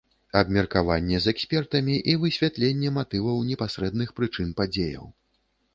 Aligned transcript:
Абмеркаванне 0.39 1.19
з 1.25 1.33
экспертамі 1.35 1.97
і 2.13 2.17
высвятленне 2.23 2.89
матываў 2.97 3.37
і 3.45 3.53
непасрэдных 3.53 4.09
прычын 4.21 4.49
падзеяў. 4.63 5.05